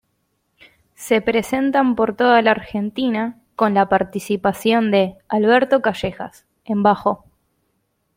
Se 0.95 1.21
presentan 1.21 1.93
por 1.95 2.15
toda 2.15 2.41
la 2.41 2.49
Argentina, 2.49 3.37
con 3.55 3.75
la 3.75 3.87
participación 3.87 4.89
de 4.89 5.17
"Alberto 5.29 5.83
Callejas" 5.83 6.47
en 6.65 6.81
bajo. 6.81 7.25